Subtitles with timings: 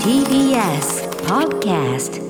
[0.00, 2.25] TBS Podcast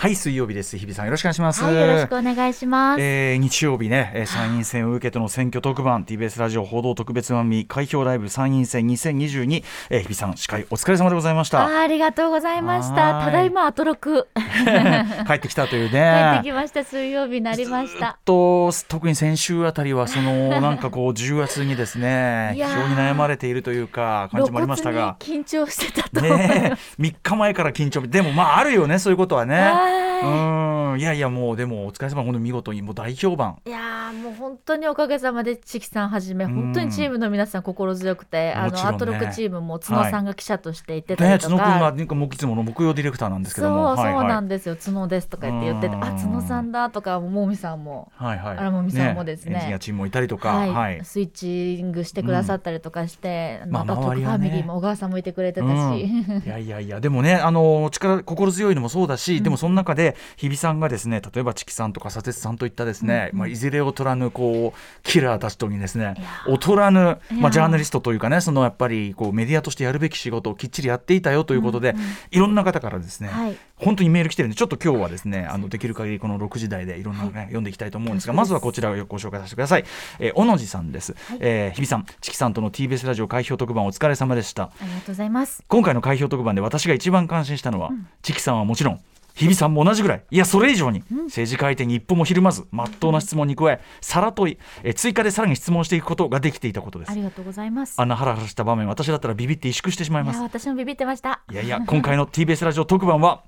[0.00, 0.78] はい水曜日です。
[0.78, 3.02] 日比さんよろしくお願いします、はい、よろしくお願いします。
[3.02, 11.66] えー日曜日ね、えー参院選を受けての選挙特番 TBS ラジオ報道特別番組開票ライブ参院選2022、えー、日比さん司会お疲れ様でございました。
[11.66, 13.26] あーありがとうございました。
[13.26, 14.26] ただいまアトロク。
[15.26, 16.82] 帰ってきたという 帰ねってきました。
[16.82, 18.16] 水曜日になりました。
[18.24, 25.16] と特に先週あたりはその なんかこう重圧にですね非常に悩まれているというか感じもありましたが。
[25.18, 26.22] 緊張してたと。
[26.22, 28.00] ねえ3日前から緊張。
[28.06, 31.00] でもまああるよねそういうことはねはうん。
[31.00, 32.22] いやいやもうでもお疲れ様。
[32.22, 33.58] 本当に見事にもう大評判。
[33.66, 38.90] いやーもう本当におかげさまでチキさんはじめん本当にチームの皆さん心強くて、あもちろんね。
[38.92, 43.96] のアトロクチームも角さんが記者として行ってたねりとか、角君がなんか木いつもの木曜ディレクターなんですけども。
[43.96, 46.04] そうそうなんでですよ、角ですとか言って言っててうん。
[46.04, 48.12] あ角さんだとかもみさんも。
[48.14, 48.58] はいはい。
[48.58, 49.60] 荒もみさんもですね。
[49.64, 50.54] エンジチームもいたりとか。
[50.54, 50.70] はい。
[50.70, 51.04] はい。
[51.04, 54.48] スイッチングしてくださったりとかして、まあまた周りはね。
[54.48, 56.42] ファミリーも小川さんもいてくれてたし、うん。
[56.44, 57.00] いやいやいや。
[57.00, 66.14] でもねあの力心強いのもそうだし、でもその中で日比さんがですね例えばチキさんとか佐哲さんといったですね、まあ、いずれ劣らぬこうキラーたちとにですね。
[66.46, 71.94] 劣らぬ、いまやあ、ジャーナリストというかねそのやっぱりこうメディアとしてやるべき仕事をきっちりやっていたよということで、
[72.30, 73.56] いろんな方からですね、はい。
[73.76, 79.84] 本当にメール来てるんでちょっと今日はですねあのできる限りこの6時台でいろんなのね、読んでいきたいと思うんですがまずはこちらをご紹介させてください、
[80.18, 84.64] えー、小野寺さんです、えー日比さんチキさんとの TBS ラジオ開票特番お疲れ様でした。
[84.64, 85.62] ありがとうございます。
[85.68, 87.90] 今回の開票特番で私が一番感心したのは、
[88.22, 89.00] チキさんはもちろん
[89.40, 90.24] 日比さんも同じぐらい。
[90.30, 97.10] いやそれ以上に、政治家相手に一歩もひるまずまっとうな質問に加えさら問いえ追加でさらに質問していくことができていたことです。
[97.10, 97.94] ありがとうございます。
[97.96, 101.40] あんなハラハラした場面私だったらビビって萎縮してしまいいやます私もビビってました。
[101.50, 103.44] いやいや今回の TBS ラジオ特番は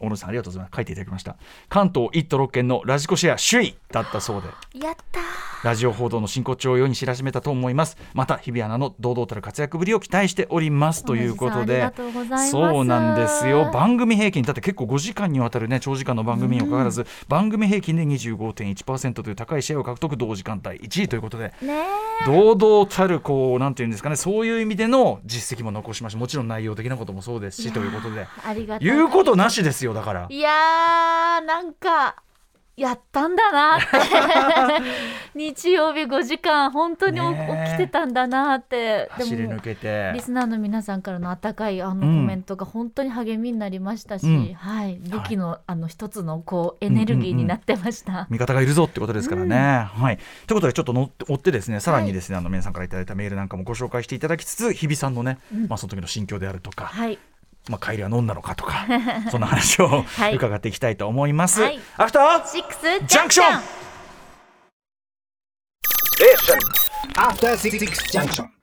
[0.00, 0.76] 小野さんありがとうございます。
[0.76, 1.36] 書いていただきました。
[1.68, 4.42] 関東1都6県のラジコシェア首位だったそう
[4.72, 4.84] で。
[4.84, 5.22] やったー。
[5.62, 7.98] ラジオ報道の真骨頂を世に知らしめたと思います。
[8.14, 11.04] また日比アナの堂々たる活躍ぶりを期待しております。
[11.04, 12.50] ということでありがとうございます。
[12.50, 13.70] そうなんですよ。
[13.70, 21.84] 番組平均だって結構5時間にわたるね長時間の番組にもかかわらず、番組平均で25.1%という高いシェアを獲得同時間帯1位ということでね
[22.24, 26.18] 堂々たるこうなんていうんですかねそういう意味での実績も残しました。
[26.18, 28.26] もちろん内容的なこともそうですしということで。
[28.80, 30.26] 言うことなしですよだから。
[30.28, 32.16] いやーなんか
[32.80, 33.86] やったんだなって。
[35.36, 39.08] 日曜日5時間本当に起きてたんだなって。
[39.12, 40.12] 走り抜けて。
[40.14, 42.26] リスナーの皆さんからの温かいあのコうん。
[42.26, 44.54] メントが本当に励みになりましたし、うん。
[44.54, 48.26] はい、武器の,、あの一つのこうエネルギーになってました。
[48.30, 49.90] 味方がいるぞってことですからね。
[49.92, 57.18] はい、ということでちょっと乗って追ってですねさらにですね、あの皆さんからいただいたメールなんかもご紹介していただきつつ日比さんのね、まあ、その時の心境であるとか、はい、
[57.68, 58.86] まあ、帰りは飲んだのかとか
[59.30, 60.36] そんな話を、はい。
[60.36, 61.60] 伺っていきたいと思います。
[61.62, 61.78] はい。
[61.96, 63.80] アフターシックスジャンクション。
[67.16, 67.78] After Six
[68.10, 68.59] Junction.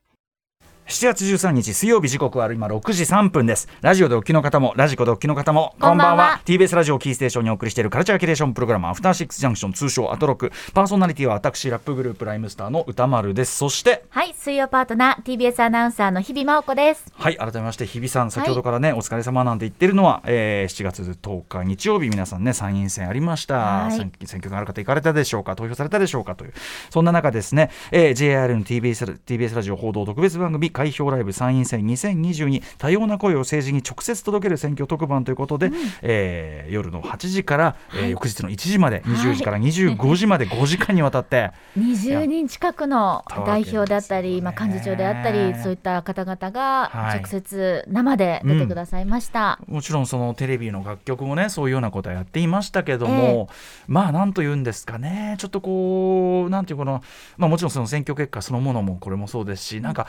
[0.87, 3.67] 7月13日水曜日時刻は今6時3分です。
[3.81, 6.39] ラジオでお聞きの方もラジコでお聞きの方もこんばんは。
[6.45, 13.57] TBS ラジオキーステーションにお送りしているカルチャーキュレーションプログラムアフターシックスジャンクション通称アトロクパーソナリティは私ラップグループライムスターの歌丸です。
[13.57, 17.11] そしてはい、水曜パートナー TBS アナウンサーの日々真央子です。
[17.13, 23.91] はい改めまして日比さん先ほどからね、お疲れ様なんて言ってるのは、えー7月10日日曜日皆さんね参院選ありました、はい。
[23.91, 26.53] 選選挙がある方行かれたでしょうか投票されたでしょうかという。
[26.89, 35.71] そんな中ですね、えー JR の TBS, TBS ラジオ報道特別番組開票ライブ参院選2022多様な声を政治に直接届ける選挙特番ということで、
[36.03, 47.17] えー夜の8時から、えー翌日の1時まで20時から25時まで 5時間にわたって、20人近くの代表であったり、まあ、幹事長であったりそういった方々がはい。
[47.17, 49.59] 直接生で出てくださいました。
[49.67, 53.49] もちろんそのテレビの楽曲もねそういうようなことはやっていましたけども、
[53.87, 55.35] まあなんと言うんですかね。
[55.39, 57.01] ちょっとこうなんていうかな、
[57.37, 60.07] まあ、もちろんその選挙結果そのものもこれもそうですしなんか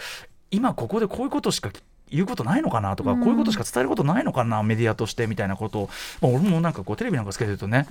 [0.50, 1.70] 今ここでこういうことしか
[2.10, 3.20] 言うことないのかなとか、うん。
[3.20, 7.86] こういうことしか伝えることないのかなメディアとしてみたいなことを、まあ、俺もなんかこうテレビなんかつけてるとね、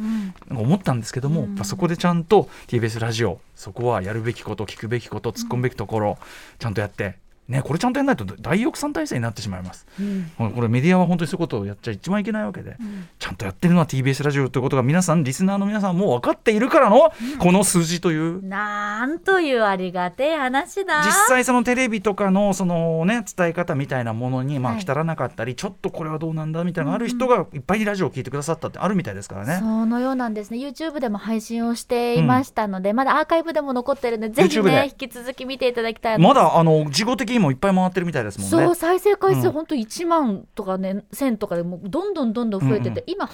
[0.50, 0.58] うん。
[0.58, 6.18] 思ったんですけども、やっぱそこでちゃんと TBS ラジオそこはやるべきこと聞くべきこと突っ込むべきところ、
[6.60, 7.18] ちゃんとやって。
[7.48, 9.86] ね、これちゃんとやらないと大翼三体制になってしまいます。
[10.00, 10.52] うん。
[10.52, 12.78] これメディアは本当にそういうことをやっちゃ一番いけないわけで、
[13.20, 17.68] ちゃんとやってるのは TBS ラジオということが皆さんリスナーの皆さんもう分かっているからのこの。
[17.68, 21.04] 数字という、なんというありがてえ話だ。
[21.04, 24.82] 実際そのテレビとかのそのね伝え方みたいなものにまあはい。
[24.82, 29.58] 来たらなかったり、ちょっとこれはどうなんだみたいなのがある人がいっぱいラジオを聞いてくださったってあるみたいですからね。
[29.60, 30.60] そのようなんですね。
[30.60, 36.20] YouTube でも配信をしていましたので、まだアーカイブでも残ってるのでぜひね引き続き見ていただきたい。
[36.20, 38.66] まだあの事後的にもいっぱい回ってるみたいですもんね。
[38.66, 43.28] そう再生回数うん本当1万とかね1000とかでもうどんどんどんどん増えてて、うん今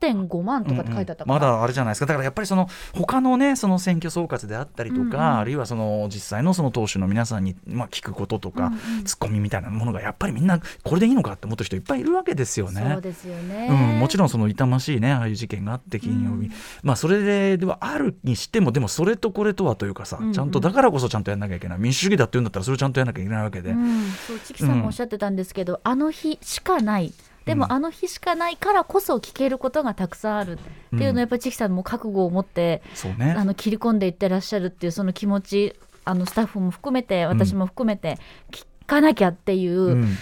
[0.00, 2.06] 8.5万とかって書いてあったかな、まだあれじゃないですか。
[2.06, 5.20] だからやっぱりその他のねその選挙総括であったりとか、うんうん。
[5.38, 9.04] あるいはその実際のその党首の皆さんに、まあ、聞くこととか、うんうん。
[9.04, 12.90] ツッコミみたいなものがやっぱりみんなこれでいいのかって思ってる人いっぱいいるわけですよね。
[12.92, 16.52] そうですよね、うん、もちろんその痛ましいねああいう事件があって金曜日、うん。
[16.82, 20.32] まあそれでではあるにしてもでもそれとこれとはというかさ、うんうん。
[20.32, 21.78] ちゃんとだからこそちゃんとやんなきゃいけない。
[21.78, 27.12] 民主主義だって言うんだったらそれをちゃんとやんなきゃいけないわけで、うん、そうチキさんもおっしゃってたんですけど、あの日しかない
[27.48, 27.58] でうん。
[27.60, 30.58] もあの日しかないからこそ聞けることがたくさんある。
[30.94, 33.34] っていうのをやっぱりチキさんも覚悟を持って、そうね。
[33.36, 35.74] あの切り込んでいってらっしゃるっていうその気持ち
[36.04, 38.18] あのスタッフも含めて私も含めて
[38.50, 40.16] 聞かなきゃっていう、うん。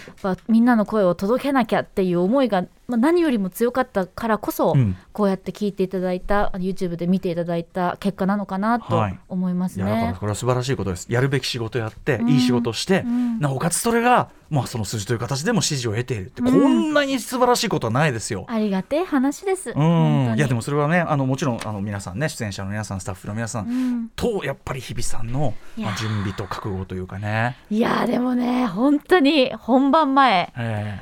[0.48, 4.96] みんなの声を届けなきゃっていう思いが、まあ、何よりも強かったからこそ、うん。
[5.12, 9.18] こうやって聞いていただいた YouTube で見ていただいた結果なのかなとはい。
[9.28, 10.16] 思いますいやだからね。
[10.18, 11.06] これは素晴らしいことです。
[11.10, 12.28] やるべき仕事やって、うん。
[12.28, 13.40] いい仕事をして、うん。
[13.40, 16.62] なおかつそれが、まあ、その数字という形でも支持を得ているって、うん。
[16.62, 18.44] こんなに素晴らしいことはないですよ。
[18.48, 19.72] ありがてえ話です。
[19.74, 24.08] うん、いやでも、もそれはねあのもちろんあの皆さんね出演者の皆さんスタッフの皆さん、うん。
[24.14, 25.88] とやっぱり日比さんの、いや。
[25.88, 30.52] まあ、準備と覚悟というかね、いやーでもね本当に本番前。
[30.56, 31.00] え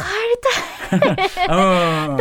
[0.00, 0.98] 帰りたい。
[0.98, 2.16] 大丈夫か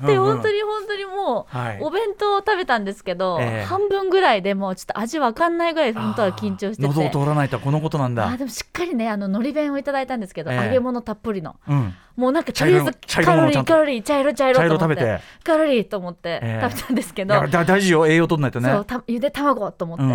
[0.00, 1.78] なって本当に本当にもう、はい。
[1.80, 3.64] お弁当を食べたんですけど、ええ。
[3.64, 6.88] 半分ぐらいでもうちょっと味わかんないぐらい本当は緊張してて。
[6.88, 8.26] 喉を通らないとはこのことなんだ。
[8.26, 8.36] あー。
[8.38, 10.64] でもしっかりねあののり弁をいただいたんですけど、ええ。
[10.66, 11.56] 揚げ物たっぷりの。
[11.68, 15.02] うん、もうなんかとりあえずカロリーカロリー茶色茶色茶色と思って。
[15.02, 15.22] 食べて。
[15.44, 16.68] カロリーと思ってええ。
[16.68, 18.70] 食べたんですけど、いやだ大事よ栄養取らないとね。
[18.70, 20.10] そうたゆで卵と思って、うん、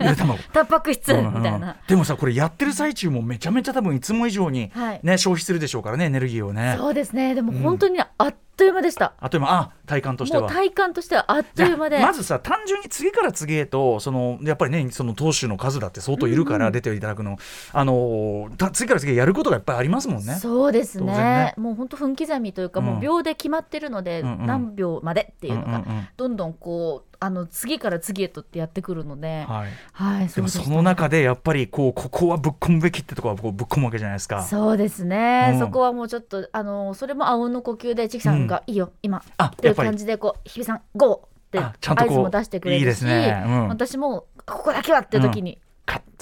[0.00, 0.38] ゆで卵。
[0.54, 5.00] タンパク質みうんうんたいな、でもさこれやってる最中もめちゃめちゃ多分いつも以上に、はい。
[5.02, 6.76] ね消費するでしょうからねエネルギーをね。
[6.78, 7.34] そうですね。
[7.34, 10.42] でも本当にあっという間でした、あと今あ体感としては。
[10.42, 11.98] もう体感としてはあっという間で。
[12.00, 17.38] まずさ単純に次から次へとそのやっぱりねその党首の数だって相当いるから出ていただくの、
[17.72, 20.34] あの次から次へやることがやっぱりありますもんね。
[20.34, 21.12] そうですね。
[21.12, 21.54] ね。
[21.56, 22.86] もう本当分刻みというか、うん。
[22.86, 24.46] もう秒で決まってるので、うんうん。
[24.46, 26.08] 何秒までっていうのが、うんうんうん。
[26.16, 34.42] どんどんこうあの次から次へとってやってくるので、はい、はい、でもその中でやっぱりこうここはぶっ込むべきってところはこうぶっ込むわけじゃないですか。
[34.42, 35.58] そうですね、うん。
[35.60, 43.44] そこはもうちょっとあのそれもあうんの呼吸でチキさんが、いいよ今あっていう感じでこう日比さんゴーって合図も出してくれるしね。
[43.46, 43.68] うん。
[43.68, 45.60] 私もここだけはって時に、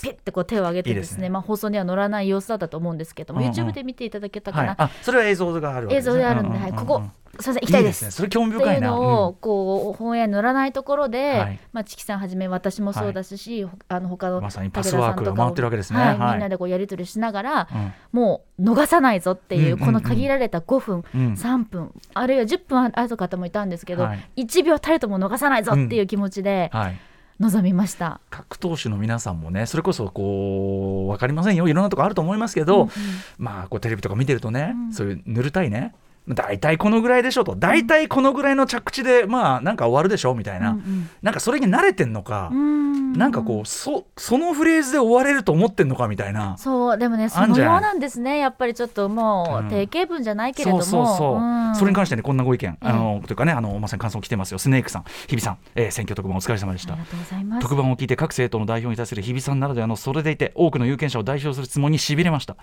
[0.01, 1.29] ピッてこう手を挙げてですねいいですね。
[1.29, 7.03] まあ、放送には乗らない様子だったと思うんですけども、うんうん YouTube で見ていただけたかな、はい、あそれは映像があるわけ映像であるんで、はい、ここ
[7.39, 8.11] すいません行きたいですね。
[8.11, 8.89] それ興味って深いうな。
[8.89, 9.35] いのをうん。
[9.37, 11.61] こう本営に乗らないところで、はい。
[11.73, 16.01] まあ、チキさんはじめ私もそうだし、ほあの他のまさにパスワークがさんとかを回ってるわけですね。
[16.01, 16.33] はいはい。
[16.33, 17.93] みんなでこうやり取りしながら、うん。
[18.13, 21.33] もう逃さないぞっていう、うんこの限られた5分、うん。
[21.35, 24.45] 3分あるいは10分ある方もいたんですけど、はい。
[24.45, 26.99] 1秒たりとも逃さないぞっていう気持ちではい
[27.41, 28.21] 臨みました。
[28.29, 31.69] 各党首の皆さんもねそれこそこう分かりませんよ。
[31.69, 32.91] いろんなとこあると思いますけど、うんうん。
[33.39, 34.93] まあこうテレビとか見てるとね、うん。
[34.93, 35.95] そういう塗るたいね。
[36.29, 37.57] 大体このぐらいでしょと。
[37.57, 41.09] 大体このぐらいの着地でまあなんか終わるでしょみたいな、うん。
[41.23, 46.57] なんかそれに慣れてんのか、うんなんかこうそそのフレーズで終われると思ってんのかみたいな。
[46.59, 48.39] そうでもねそのようなんですね。
[48.39, 51.75] やっぱりちょっともう定型文じゃないけれども、そうそうそう、ん。
[51.77, 52.89] それに関してねこんなご意見、ええ。
[52.89, 54.59] あのというかねあのまさに感想来てますよ。
[54.59, 55.05] スネークさん。
[55.29, 56.95] 日比さん、えー選挙特番お疲れ様でした。
[56.95, 57.63] ありがとうございます。
[57.63, 62.57] 特番を聞いて各政党の代表に対する日比さんならではのそれでいて多くの有権者を代表する質問にしびれました。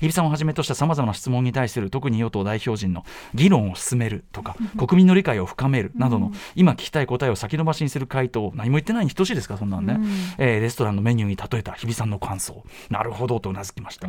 [0.00, 10.06] 日比さんをはじめとしたさまざまな質問に対する特に与党代表陣の議論を進めるとか国民の理解を深めるなどの、今聞きたい答えを先延ばしにする回答何も言ってないに等しいですかそんなんね、うん。
[10.38, 12.64] えーレストランのメニューに例えた日比さんの感想。
[12.90, 14.08] なるほどとうなずきました。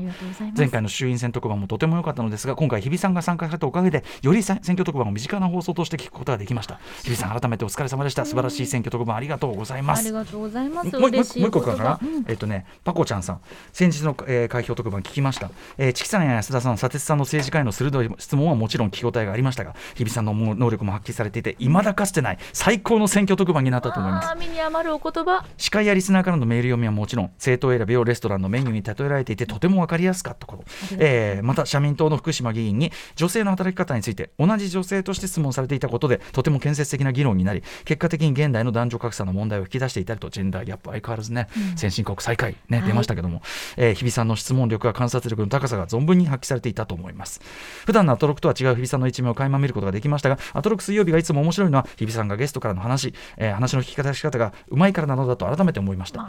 [0.56, 6.80] 前回の衆院選特番もとても良かったのですが今回日比さんが参加されたおかげでより選選挙特番を身近な放送として聞くことができました。
[7.04, 8.26] 日比さん改めてお疲れ様でした。
[8.26, 10.00] 素晴らしい選挙特番ありがとうございます。
[10.00, 10.96] ありがとうございます。
[10.98, 12.00] もう一個かな？
[12.02, 12.26] うん。
[12.28, 13.42] えっとね、パコちゃんさん、
[13.72, 24.36] 先日の、えー開票特番聞きました、えー、チキさんや安田さん、佐哲さんの政治家への鋭い質問はもちろん聞き応えがありましたが、日比さんの能力も発揮されていて、いまだかつてない最高の選挙特番になったと思います。
[24.38, 25.46] 身に余るお言葉。
[25.58, 30.64] 司会やリスナーからのメール読みはもちろん政党選びをレストランのメニューに例えられていてとても分かりやすかったこと、
[31.00, 42.88] えーまた社民党の福島議員に女性の働き方について同じ女性として質問されていたことでとても建設的な議論になり結果的に現代の男女格差の問題を引き出していたりとジェンダーギャップ相変わらずね、先進国最下位、ねはい。
[42.88, 43.42] 出ましたけども、
[43.78, 47.42] えー日比さんの質問力や観察力の高さが存分に発揮されていたと思います。
[47.86, 56.28] 普段のアトロクとは違う日比さんの一面を垣間見ることができましたがアトロク水曜日がいつも面白いのは日比さんがゲストからの話、えー話の聞き方や仕方がうまいからなのだと改めて思いました。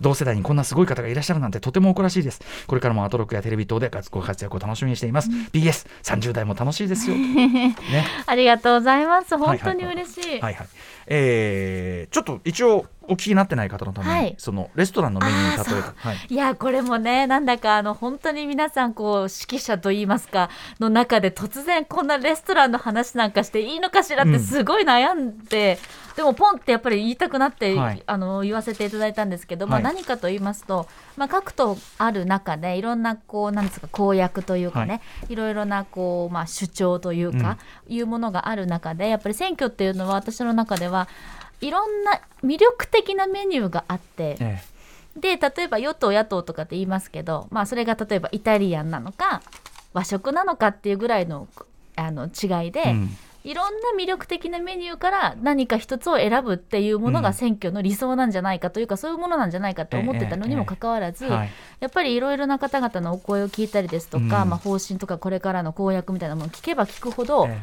[0.00, 2.40] 同世代にこんなすごい方がいらっしゃるなんてとても誇らしいです。
[2.66, 7.74] これからもアトロクやテレビ等でご活躍を楽しみにしています、BS30 代も楽しいですよ、 ね。
[8.26, 9.36] ありがとうございます。
[9.36, 10.40] 本当に嬉しい。
[10.40, 10.66] はいはい。
[11.08, 14.34] えーちょっと一応お聞きになってない方のために、はい。
[14.38, 25.78] そのレストランのメニューに例えた、はい、いやこれもねなんだかあの本当に皆さんこう指揮者といいますかの中で突然こんなレストランの話なんかしていいのかしらってすごい悩んで、
[26.16, 28.02] でもポンってやっぱり言いたくなって、はい。
[28.06, 37.58] あの言わせていただいたんですけど、まあ、はい何かと言いますと、まあ、各党ある中でいろんなこうなんですか公約というかね、い、ろいろなこう、まあ、主張というか、
[37.88, 41.08] いうものがある中でやっぱり選挙っていうのは私の中では
[41.60, 44.36] いろんな魅力的なメニューがあって。
[44.40, 44.62] え
[45.16, 49.42] で例えば与党野党とかって言いますけど、まあ、それが例えばイタリアンなのか
[49.94, 51.48] 和食なのかっていうぐらいの
[51.96, 53.16] あの違いで、えうん。
[53.42, 57.22] いろんな魅力的なメニューから何か一つを選ぶっていうものうん。
[57.22, 61.50] が選挙の理想なんじゃないかというか、そういうものなんじゃないかと思ってたのにもかかわらず、はい。
[61.80, 64.30] やっぱりいろいろな方々のお声を聞いたりですとか、うん。
[64.30, 67.58] まあ、方針とかこれからの公約みたいなものを聞けば聞くほど、え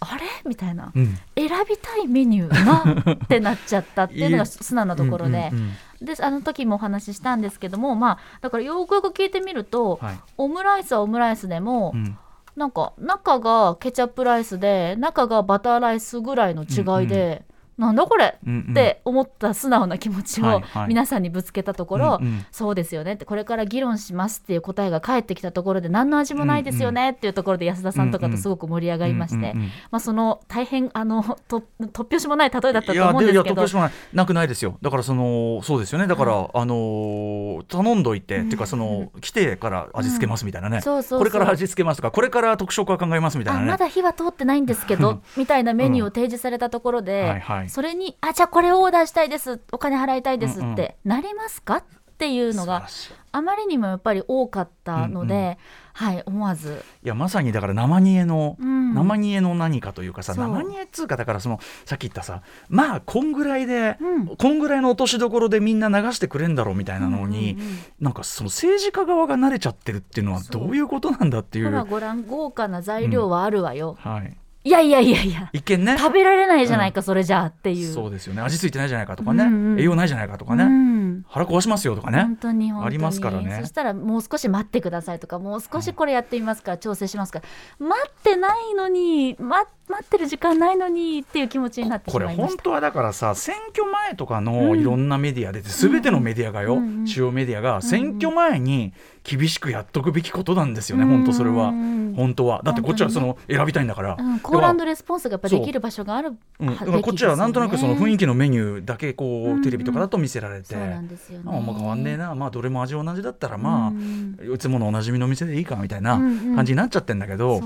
[0.00, 0.26] あれ？
[0.46, 0.92] みたいな。
[0.94, 1.16] えうん。
[1.48, 5.50] 選びたいメニューがってなっちゃったっていうのが 素直なところで。
[5.52, 10.20] うんうんうんであの時もお話ししたんですけどもまあだからよくよく聞いてみると、はい。
[10.36, 12.16] オムライスはオムライスでも、うん。
[12.54, 17.44] なんか中がケチャップライスで中がバターライスぐらいの違いで、
[17.78, 18.36] なんだこれ？
[18.46, 18.70] うんうん。
[18.72, 22.20] って思った素直な気持ちを皆さんにぶつけたところ、
[22.50, 23.14] そうですよね。
[23.14, 29.54] ってこれから議論しますっていう答えが返ってきたところで何の味もないですよねっていうところで安田さんとかとすごく盛り上がりまして、
[29.90, 33.44] まあ、その大変あのと突拍子もない例えだったいと思うんですけど。
[33.44, 33.92] いや突拍子もない。
[34.12, 34.76] なくないですよ。
[34.82, 36.06] だからそのそうですよね。
[36.06, 43.66] だから、あのー頼んどいて、っていうかその来てから味付けますみたいなね、これから味付けますとかこれから特色は考えますみたいなね。
[43.66, 49.60] あまだ火は通ってないんですけどみたいなメニューを提示されたところで、はいはいそれにあじゃあこれをオーダーしたいです。
[49.72, 51.84] お金払いたいですってなりますかっ
[52.18, 52.88] ていうのが
[53.30, 55.56] あまりにもやっぱり多かったので、うんう
[55.98, 58.94] はい思わず、いやまさにだから生煮えの、うん。
[58.94, 64.36] 生煮えの何かというかさ生煮えっつうかだからそのさっき言ったさまあこんぐらいで、うん。
[64.36, 67.78] こんぐらいの落としどころでみんな流してくれんだろうみたいなのに、うんうんうん。
[68.00, 71.64] なんかその政治家側が慣れちゃってるっていうのはどういうことなんだっていう。
[71.66, 74.36] ほらご覧豪華な材料はあるわよ、はい、
[74.68, 75.48] いやいやいやいや。
[75.54, 75.96] 一見ね。
[75.96, 77.90] 食べられないじゃないか、それじゃあっていう。
[77.90, 78.42] そうですよね。
[78.42, 81.24] 味付いてないじゃないかとかね、うんうん栄養ないじゃないかとかね、うん。
[81.26, 82.20] 腹壊しますよとかね。
[82.20, 83.56] 本当にありますからね。
[83.60, 87.86] そしたらもう少し待ってくださいとかもう少しこれやってみますから調整しますから。
[87.86, 92.62] 待ってないのに、ま、待ってる時間ないのにっていう気持ちになってしこれまいました。
[92.62, 94.80] 本当はだからさ選挙前とかのうん。
[94.80, 98.92] いろんなメディアで全てのメディアがよ、うんうん主要メディアが選挙前に
[99.22, 101.10] 厳しくやっとくべきことなんですよね、うん。
[101.10, 102.62] 本当それは、うん本当は。
[102.64, 111.44] だってこっちはその選びたいんだから、うん、コールレスポンスがやっぱできる場所があるうん、だからこっちはなんとなくその雰囲気のメニューだけこう、うんテレビとかだと見せられて、そうなんですよね。
[111.46, 114.36] ああんま変わんねえな、まあ、どれも味同じだったらまあ、うん。
[114.54, 116.56] いつものおなじみの店でいいかみたいなうんうん。
[116.56, 117.60] 感じになっちゃってんだけど、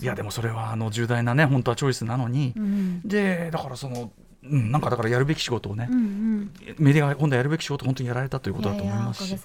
[0.00, 3.00] いやでもそれはあの重大なね本当はチョイスなのに、うん。
[3.04, 4.10] でだからその、
[4.44, 6.52] うん、なんかだからやるべき仕事をね、うんうん。
[6.78, 9.36] メディアが今度はやるべき仕事を本当にやられたということだと思いますし。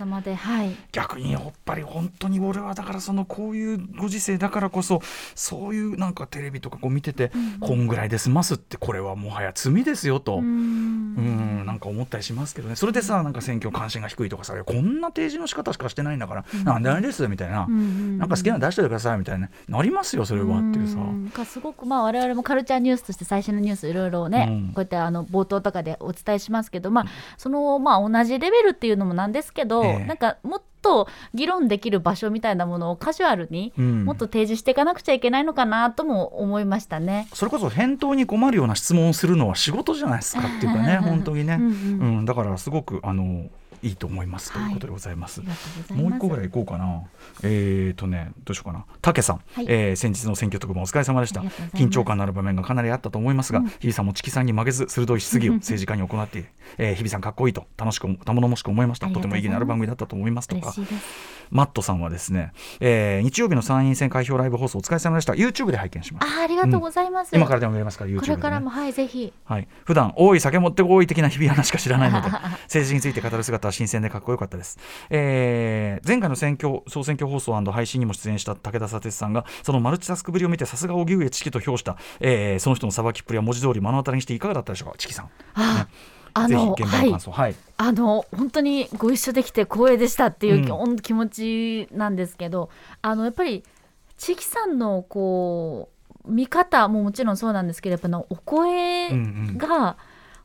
[0.91, 5.01] 逆にやっぱり本当に俺はだからそのこういうご時世だからこそ
[5.33, 10.35] そういうなんかテレビとかこう見てて、こんぐらいで済ますってこれはもはや罪ですよと。
[10.35, 12.75] ううんんなんか思ったりしますけどね。
[12.75, 20.97] それでさなんか選挙関心が低いとかさこんな提示の仕方しかしてないんだから、なんであれですみたいな、んなんか好きなの出しててくださいみたいななりますよそれはっていうさ。
[20.97, 24.73] んかすごくまあ我々もカルチャーニュースとして最新のニュースいろいろね、うん。
[24.73, 27.06] こうやってあの冒頭とかでお伝えしますけどまあ
[27.38, 30.06] そのまあ同じレベルっていうのもなんですけど、ええ。
[30.06, 34.06] なんかもっと議論できる場所みたいなものをカジュアルにうん。
[34.06, 37.28] もっと提示していかなくちゃいけないのかなとも思いましたね。
[37.34, 41.68] それこそ返答に困るような質問をするのは仕事じゃないですかっていうかね本当にね、うん
[42.18, 42.25] うん。
[42.25, 43.48] だからすごくあの
[43.84, 45.42] いいと思いますということでございます。
[45.42, 47.04] ありがとうございもう一個ぐらい行こうかな。
[47.44, 48.86] えーとね、どうしようかな。
[49.02, 51.42] たけさん、はいえー先日の選挙特番お疲れ様でした
[51.75, 56.46] 緊張感のある場面がかなりあったと思いますが、日比さんもチキさんに負けず鋭い質疑を政治家に行って、
[56.78, 59.08] えー日比さんかっこいいと楽しく頼もしく思いました。
[59.10, 60.74] とても意義のある番組だったと思いますとか。
[61.50, 65.34] マットさんはですね、えー日曜日の参院選開票ライブ放送お疲れ様でした。
[65.34, 66.40] YouTube で拝見しました。
[66.40, 67.36] あありがとうございます。
[67.36, 68.22] 今からでも見れますから YouTube で、ね。
[68.22, 69.32] これからもはいぜひ。
[69.46, 72.30] はい、普段多い酒持ってこい的な日々話しか知らないので
[72.66, 74.77] 政治について語る姿は新鮮でかっこよかったです、
[75.10, 84.98] えー前回の選挙総選挙放送配信にも出演した武田砂鉄さんがそのマルチタスクぶりを見てさすが荻上チキと評した、えーその人のさばきっぷりは文字通り目の当たりにしていかがだったでしょうか？
[84.98, 85.30] チキさん。
[85.56, 85.88] あ
[86.36, 87.12] あのはい。
[87.12, 90.65] はい、あの本当にご一緒できて光栄でしたっていう、
[91.01, 92.70] 気持ちなんですけど
[93.01, 93.63] あのやっぱり
[94.18, 95.89] 千木さんのこ
[96.25, 99.10] う見方ももちろんそうなんですけどやっぱのお声
[99.58, 99.98] が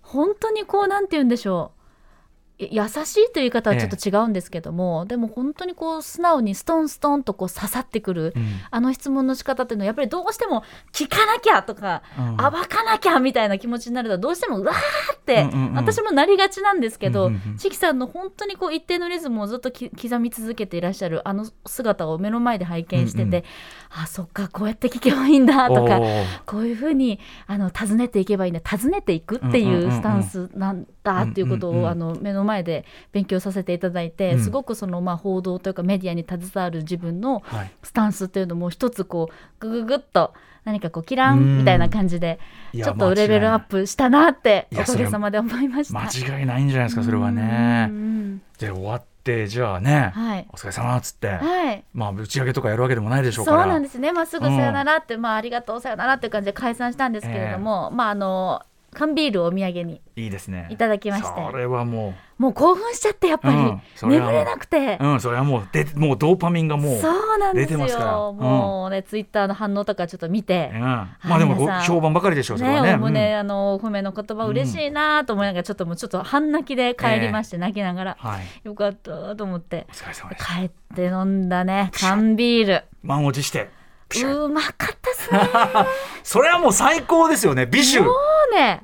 [0.02, 1.73] 本当にこうなんて言うんでしょ
[2.58, 8.46] 優しいという言い方はちょっと違うんですけども、でも本当にこう素直にストンストンとこう刺さってくる、うん。
[8.70, 14.76] あの質問の仕方っていうのはやっぱりどうしても聞かなきゃとか、うん暴かなきゃみたいな気持ちになるとどうしてもうわー
[15.16, 15.74] って、うんうんうん。
[15.74, 17.56] 私もなりがちなんですけど、うんうんうん。
[17.56, 23.42] チキさんの本当にこう一定のリズムをずっとき刻み続けていらっしゃるあの姿を目の前で拝見してて、うんうん。
[23.90, 26.00] あそっかこうやって聞けばいいんだとか
[26.44, 34.40] こういうふうにあの尋ねていけばいいんだ尋ねていくっていうスタンスなんだっていうことうんうんうんをあの目の前で勉強させていただいて、うん。
[34.42, 37.70] すごくそのまあ報道というかメディアに携わる自分のはい。
[37.82, 41.56] スタンスっていうのも一つこうグググッと何かこうキラうん。
[41.56, 42.38] ンみたいな感じで
[42.74, 46.00] ちょっとレベルアップしたなっておかげさまで思いました。
[46.00, 48.38] 間違いないんじゃないですかそれはうねん。
[48.58, 50.46] で終わってじゃあね、はい。
[50.50, 51.84] お疲れ様っつって、はい。
[51.92, 53.64] まあ打ち上げとかやるわけでもないでしょうそから。
[53.66, 58.62] うなんですね、まあ、すぐさよならって、まあ、ありがとうさよならっていう感じで解散したんですけれども、まああの
[58.98, 60.66] 缶ビールをお土産にいいですね。
[60.70, 61.28] いただきまして。
[61.28, 64.98] それはももう興奮しちゃってやっぱり、うん眠れなくて。
[65.00, 68.32] う、うんそれはもうでもうドーパミンがもうそうなんですよ。
[68.32, 70.72] もうね、ツイッターの反応とかちょっと見て。
[70.74, 72.88] うん、まあでも評判ばかりでしょうそれはね。
[72.88, 78.16] ね、おもね、あのお褒めの言葉嬉しいなと思いながらちょっともうちょっと半泣きで帰りまして、泣きながら。
[78.18, 78.40] はい。
[78.64, 79.86] よかったと思って。
[79.88, 82.84] お疲れ様です帰って飲んだね缶ビール。
[83.04, 83.68] 満を持して
[84.24, 85.40] うまかったっすね。
[86.24, 88.10] それはもう最高ですよねビシュも
[88.50, 88.82] うね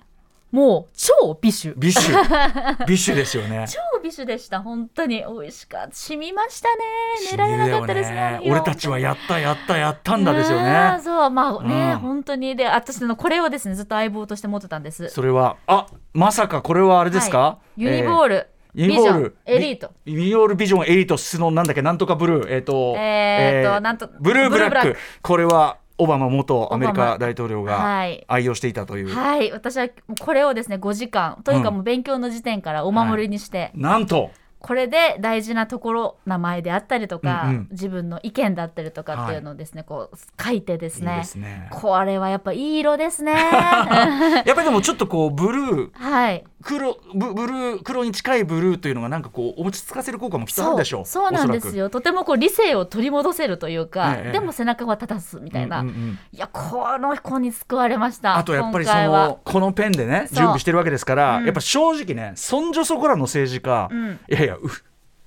[0.55, 1.75] もう超美酒。
[1.77, 3.67] ビシュビシュですよね。
[3.69, 5.25] 超美酒でした本当に。
[5.27, 5.95] 美味しかった。
[5.97, 6.85] 染みましたね。
[7.33, 8.53] 寝られなかったですね染みるよ。
[8.53, 11.01] 俺たちはやったやったやったんだですよね。
[11.03, 11.99] そうまあね、うん。
[11.99, 12.55] 本当に。
[12.55, 15.09] で私のこれをですねずっと相棒として持ってたんです。
[15.09, 17.83] それはあまさかこれはあれですか、はい。
[17.83, 19.37] ユニボール、えーユニボール。
[19.47, 19.91] エリート。
[20.05, 22.55] ビユニボールビジョンエリート質のなんだっけなんとかブルー。
[22.55, 24.97] えっ、とえーとなんとブルーブラック。
[25.21, 28.25] これはオバマ元アメリカ大統領がはい。
[28.27, 29.53] 愛用していたという、はい。
[29.53, 29.89] 私は
[30.21, 31.41] これをですね5時間。
[31.45, 31.75] というかうん。
[31.77, 34.31] もう勉強の時点からお守りにして、なんと
[34.65, 37.69] これで大事なところ名前であったりとか、うんうん。
[37.71, 41.69] 自分の意見だったりとかっていうのをですね、こう書いてですいいねね。
[41.71, 43.35] これはやっぱいい色ですね。
[43.37, 46.45] やっぱりでもちょっとこうブルーはい。
[46.65, 51.05] 黒ブブルー黒に近いブルーというのがなんかこう落ち着かせる効果もきっとあるそうでしょう。
[51.05, 51.91] そうなんですよ。
[51.91, 54.33] とてもこう理性を取り戻せるというか、ええ。
[54.33, 56.19] でも背中は立たすみたいな、うんうんうん。
[56.33, 61.45] いやこの子に救われましたあとやっぱりそのこのペンでね準備してるわけですから、うん。
[61.45, 64.21] やっぱ正直ねそんじょそこらの政治家、うん。
[64.29, 64.69] いやいやう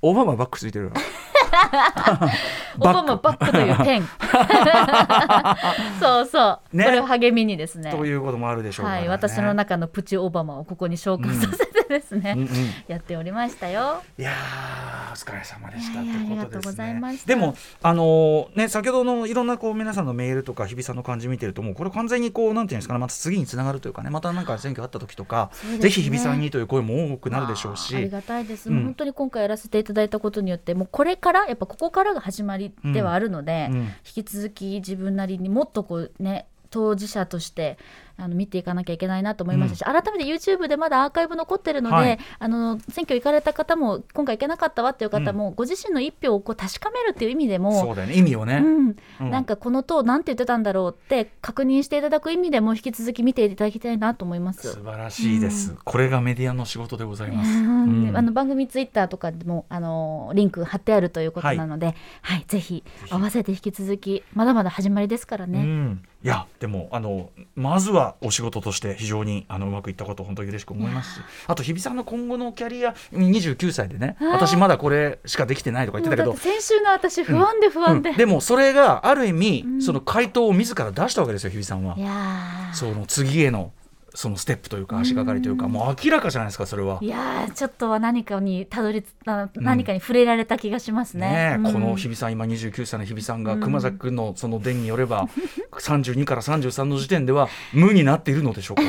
[0.02, 0.92] オバマバックついてるよ
[2.80, 4.08] オバマバックというペン。
[6.00, 6.86] そうそう、ね。
[6.86, 7.92] これを励みにですね。
[7.92, 8.92] ということもあるでしょうね。
[8.92, 12.50] はい、私の中のプチオバマをここに紹介させてですね、うんうん。
[12.88, 14.04] やっておりましたよ。
[14.18, 14.32] いや
[15.17, 17.01] 疲れ様でしたということですね。
[17.25, 25.80] でもあのーね先ほどのいろんなこう皆さんのメールとか日比さんの感じ見てるともうこれ完全にこうなんていうんですかねまた次につながるというかねまたなんか選挙あった時とか、ね。
[25.80, 28.84] ぜひ日比さんにという声も多くなるでしょうありしがたいです、うん。
[28.84, 33.77] 本当に今回やらせていただいたことによってもうこれからやっぱここからが始まりではあるので、うん。
[34.06, 37.77] 引き続き自分なりにもっとこうね当事者として
[38.17, 42.19] あの見ていかなきゃいけないなと思いましたし、改めて YouTube でまだアーカイブ残ってるので、はい。
[42.39, 48.95] あの選挙行かれた方も今回行けなかったわっていう方も、ご自身の一票をこう確かめるっていう意味でもそうだよね意味をね、うん。
[49.21, 49.30] うん。
[49.30, 54.73] なんかこの党なんて言ってたんだろうって確認していただく意味でも引き続き見ていただきたいなと思います。
[54.73, 58.08] 素晴らしいです、これがメディアの仕事でございます、うん。
[58.08, 62.45] うんあの番組ツイッターとかでもあのリンク貼ってあるということなので、はい。
[62.47, 65.97] ぜひ合わせて引き続きまだまだ始まりですからうね。
[66.23, 78.17] ん、いやでもあのまずはお仕事として非常にあのうまくいったこと本当に嬉しく思いますしあと日比さんの今後のキャリア29歳でねはい私まだこれしかできてないとか言ってたけど先週の私不安で不安で、うん。
[78.17, 79.82] でもそれがある意味、うん。
[79.82, 81.97] その回答を自ら出したわけですよ日比さんは。
[82.73, 83.71] その次への
[84.13, 86.98] そのステップというか足がかりというか、もう明らかじゃないですかそれは。
[87.02, 89.04] いやーちょっとは何かにたどり
[89.56, 91.60] 何かに触れられた気がしますね。
[91.63, 93.60] この日比さん今29歳の日比さんがうん。
[93.60, 95.28] 熊崎君のその伝によれば
[95.80, 98.84] 32から33の時点では無になっているのでしょうか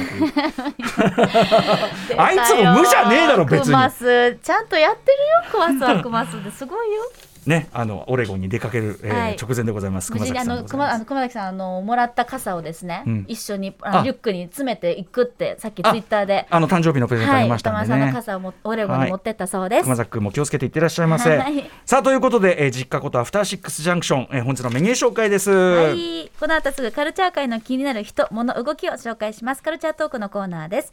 [2.16, 3.66] あいつも無じゃねえだろ別に。
[3.66, 6.02] クマスちゃんとやってるよクマスは。
[6.02, 7.02] クマスですごいよ。
[7.48, 9.36] ねあのオレゴンに出かける、えーはい。
[9.40, 10.12] 直前でございます。
[10.12, 13.24] 無事にあさんの熊あの熊崎さんあのもらった傘をですね、うん。
[13.26, 14.02] 一緒にあのあ。
[14.04, 16.46] リュックに詰めていくってさっきツイッターで。
[16.50, 19.82] あの誕生日のプレゼントあはいりました歌丸さんのんでね、傘をもオレゴンに持ってったそうです。
[19.84, 21.70] 熊崎君も気をつけていってらっしゃいませ、はい。
[21.86, 29.62] さあということで、えー実家ことアフターシックスジャンクション、えー本日のメニュー紹介です、はい、この後すぐカルチャー界の気になる人、物、動きを紹介します。
[29.62, 30.92] カルチャートークのコーナーです。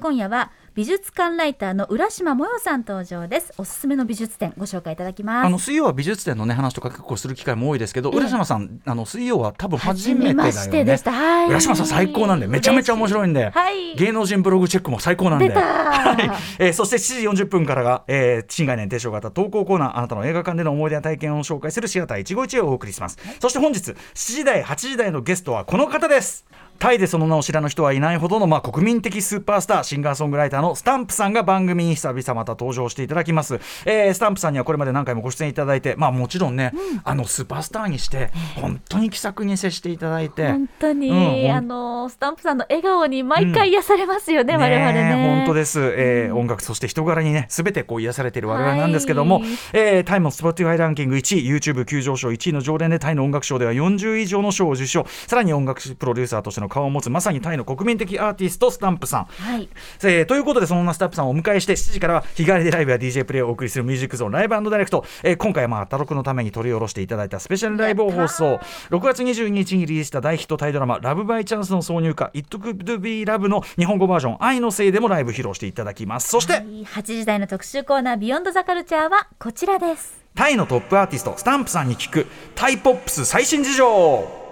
[0.00, 3.52] 今夜は美術館ライターの浦島もよさん登場です。
[3.58, 5.46] おすすめの美術展ご紹介いただきます。
[5.46, 11.12] あの水曜は美術展のね話とか結構する機会も多いですけど、ええ浦島さんあの水曜は多分初めてだよ初めましてでねした。
[11.12, 11.50] はい。
[11.50, 13.94] 浦島さん最高なんでめちゃめちゃ面白いんで、はい。
[13.94, 15.48] 芸能人ブログチェックも最高なんで。
[15.50, 16.30] はい。
[16.58, 26.44] えーそして7時40分からが、えー新概念提唱型投稿コーナーあなたの映画館での思い出や体験を紹介するシアター一期一会をお送りします、そして本日7時台8時台のゲストはこの方です。
[26.78, 36.72] タイでその名を知らぬ人はいないほどの、まあ、国民的スーパースターシンガーソングライターのスタンプさんが番組に久々また登場していただきます、えースタンプさんにはこれまで何回もご出演いただいて、まあ、もちろんね、
[37.04, 40.48] あのスーパースターにして本当に気さくに接していただいて。
[40.48, 45.36] 本当に、うんあのスタンプさんの笑顔に毎回癒されますよね、我々ね。
[45.38, 49.48] 本当です、えー音楽そして人柄にねすべてこう癒されている我々なんですけども、はい。
[49.72, 55.06] えータイムの Spotify ランキング1位 YouTube 急上昇1位の常連でタイの音楽賞では40以上の賞を受賞。
[55.26, 59.24] さらに音楽プロデューサーとしての顔を持つまさにタイの国民的アーティストスタンプさん。
[59.24, 59.68] はい。
[60.02, 68.60] えーということでそんなスタッフさんをお迎えして7時からは日帰りでライブや DJ プレイをお送りするミュージックゾーンライブダイレクト、えー今回はまあタロクのために取り下ろしていただいたスペシャルライブを放送。
[68.90, 76.28] 6月22日にリリースした大ヒットタイドラマ「ラブバイチャンス」の挿入歌「It Could Be Love」の日本語バージョン「愛のせい」でもライブ披露していただきます。
[76.28, 80.24] そして、はい8時台の特集コーナー「Beyond The Culture はこちらです。
[80.34, 84.43] タイのトップアーティストスタンプさんに聞くタイポップス最新事情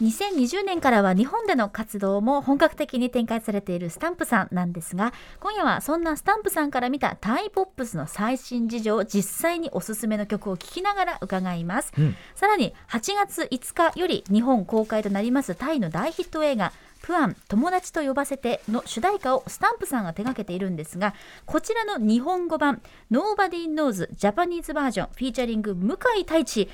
[0.00, 12.16] 2020年からは日本での活動も本格的に展開されているスタンプさんなんですが今夜はそんなスタンプさんから見たタイポップスの最新事情を実際におすすめの曲を聴きながら伺います、ん。
[12.34, 22.80] さらに8月5日より日本公開となりますタイの大ヒット映画プアン友達と呼ばせての主題歌をスタンプさんが手掛けているんですがこちらの日本語版
[23.10, 26.62] Nobody Knows Japanese バージョンフィーチャリング向井太一。
[26.62, 26.68] 宇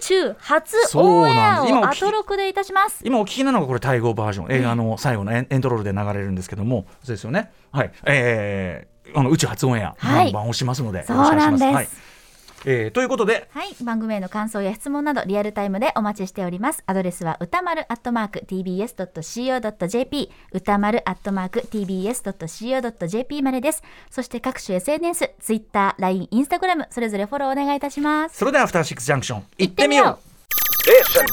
[0.00, 3.00] 宙初オンエアをアトロクでいたします。
[3.04, 7.50] 今お聞きなのがこれタイ語バージョン映画の最後のエンエンドロールで流れるんですけどもそうですよね。
[7.72, 7.92] はい。
[8.04, 10.24] えーあの宇宙初オンエア、はい。
[10.24, 11.64] バンバン押しますのでそうなんです。
[11.64, 11.88] はい
[12.68, 16.82] えーということではい、番組への感想や質問などリアルタイムでお待ちしております。
[16.86, 23.84] アドレスは歌丸アットマーク tbs.co.jp 歌丸アットマーク tbs.co.jp までです。
[24.10, 28.36] そして各種 SNS、Twitter、LINE、Instagram それぞれフォローお願いいたします。
[28.36, 30.26] それではアフターシックスジャンクション行っっててみよみようう
[30.86, 31.24] Station.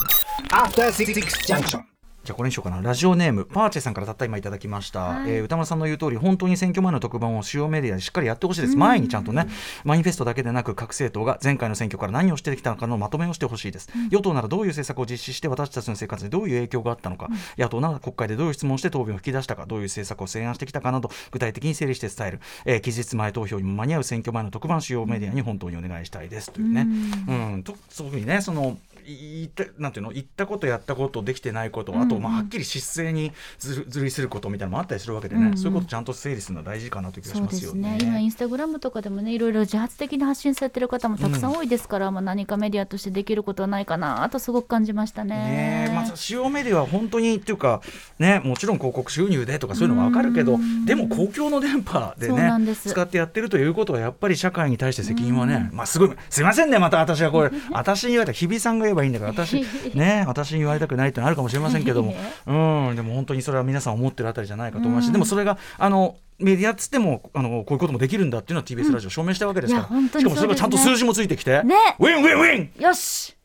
[0.50, 1.12] After Six
[1.46, 1.93] Junction.
[2.24, 2.80] じゃあこれにしようかな。
[2.80, 5.30] ラジオネームパーチェさんからたった今いただきました、はい。
[5.30, 8.76] えー歌丸さんの言う通り本当に選挙前の特番を主要メディアでしっかりやってほしいです。
[8.76, 9.46] 前にちゃんとね
[9.84, 26.50] マニフェストだけでなく各政党が前回の選挙から何をしてきたのかのまとめをしてほしいです、与党ならどういう政策を実施して私たちの生活にどういう影響があったのか、野党なら国会でどういう質問をして答弁を引き出したかどういう政策を提案してきたかなど具体的に整理して伝える、えー期日前投票にも間に合う選挙前の特番主要メディアに本当にお願いしたいです。
[26.50, 26.86] というね、
[27.28, 27.62] うん。
[27.62, 30.10] とそういうふうにねその言ったなんていうの？
[30.10, 35.58] 言ったことやったことできてないことあと、まあ、はっきり失勢にずるずるいすることみたいなのもあったりするわけでね、うんうん。
[35.58, 37.96] そういうことちゃんと整理するのは大事かなという気がしそうますすね。
[37.96, 37.98] ね。
[38.02, 45.34] 今インスタグラムとかでもねいろいろ自発的に発信されてる方もたくさん多いですから、まあ、何かメディアとしてできることはないかなとすごく感じましたね。
[45.36, 47.80] ねえまず主要メディアは本当にっていうか、
[48.18, 62.14] ね、もちろん広告収入でとかそういうのは分かるけどでも公共の電波でね使ってやってるということはやっぱり社会に対して責任はね、まあ、すごいすいませんねまた私がこれ 私に言われた日比さんが言えばいいんだから私, ね、私に言われたくないってのあるかもしれませんけども、
[62.46, 65.08] うん、でも本当にそれは皆さん思ってるあたりじゃないかと思います。
[65.08, 71.74] し、でもそれがあのメディアっつってもあのこういうこともできるんだっていうのは TBS ラジオ証明したわけですから、いや本当にしかもそれがちゃんと数字もついてきて、ね。
[71.98, 73.36] ウィンウィンウィンよし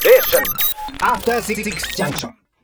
[0.00, 0.44] Station.
[1.02, 2.39] After Six Junction.